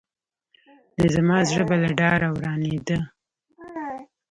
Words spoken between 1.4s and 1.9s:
زړه به له